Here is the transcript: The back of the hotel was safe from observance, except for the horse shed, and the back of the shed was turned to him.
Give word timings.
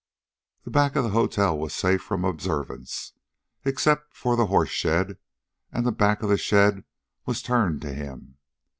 The 0.63 0.71
back 0.71 0.95
of 0.95 1.03
the 1.03 1.11
hotel 1.11 1.55
was 1.55 1.75
safe 1.75 2.01
from 2.01 2.25
observance, 2.25 3.13
except 3.63 4.15
for 4.15 4.35
the 4.35 4.47
horse 4.47 4.71
shed, 4.71 5.19
and 5.71 5.85
the 5.85 5.91
back 5.91 6.23
of 6.23 6.29
the 6.29 6.39
shed 6.39 6.85
was 7.27 7.43
turned 7.43 7.83
to 7.83 7.93
him. 7.93 8.37